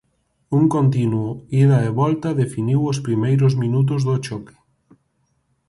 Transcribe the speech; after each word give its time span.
Un 0.57 0.63
continuo 0.75 1.29
ida 1.63 1.77
e 1.87 1.89
volta 2.01 2.29
definiu 2.43 2.79
os 2.91 3.01
primeiros 3.05 3.53
minutos 3.63 3.99
do 4.07 4.15
choque. 4.25 4.55